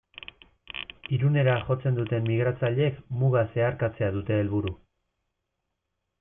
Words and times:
Irunera 1.17 1.57
jotzen 1.67 1.99
duten 1.99 2.25
migratzaileek 2.31 2.99
muga 3.21 3.45
zeharkatzea 3.45 4.09
dute 4.19 4.41
helburu. 4.41 4.75